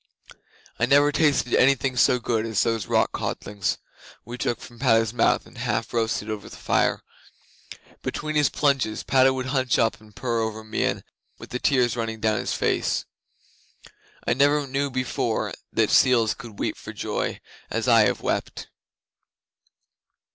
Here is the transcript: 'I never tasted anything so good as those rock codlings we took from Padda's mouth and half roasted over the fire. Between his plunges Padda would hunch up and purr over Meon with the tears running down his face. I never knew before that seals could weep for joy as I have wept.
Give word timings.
'I 0.79 0.87
never 0.87 1.11
tasted 1.11 1.53
anything 1.53 1.95
so 1.95 2.17
good 2.17 2.43
as 2.43 2.63
those 2.63 2.87
rock 2.87 3.11
codlings 3.11 3.77
we 4.25 4.35
took 4.35 4.59
from 4.59 4.79
Padda's 4.79 5.13
mouth 5.13 5.45
and 5.45 5.59
half 5.59 5.93
roasted 5.93 6.27
over 6.27 6.49
the 6.49 6.55
fire. 6.57 7.03
Between 8.01 8.35
his 8.35 8.49
plunges 8.49 9.03
Padda 9.03 9.31
would 9.31 9.45
hunch 9.45 9.77
up 9.77 10.01
and 10.01 10.15
purr 10.15 10.39
over 10.41 10.63
Meon 10.63 11.03
with 11.37 11.51
the 11.51 11.59
tears 11.59 11.95
running 11.95 12.19
down 12.19 12.39
his 12.39 12.55
face. 12.55 13.05
I 14.25 14.33
never 14.33 14.65
knew 14.65 14.89
before 14.89 15.53
that 15.71 15.91
seals 15.91 16.33
could 16.33 16.57
weep 16.57 16.77
for 16.77 16.93
joy 16.93 17.39
as 17.69 17.87
I 17.87 18.05
have 18.05 18.21
wept. 18.21 18.69